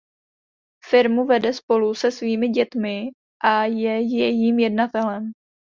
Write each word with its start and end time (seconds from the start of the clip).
Firmu 0.89 1.25
vede 1.25 1.53
spolu 1.53 1.93
se 1.95 2.11
svými 2.11 2.49
dětmi 2.49 3.09
a 3.43 3.63
je 3.63 4.17
jejím 4.17 4.59
jednatelem. 4.59 5.31